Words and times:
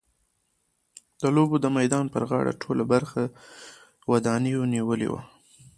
د 1.21 1.23
لوبو 1.35 1.55
د 1.61 1.65
میدان 1.77 2.05
پر 2.13 2.23
غاړه 2.29 2.53
ټوله 2.61 2.83
برخه 2.93 3.21
ودانیو 4.11 4.69
نیولې 4.73 5.07
وه. 5.11 5.21